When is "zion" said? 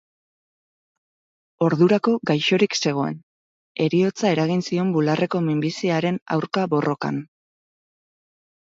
4.71-4.95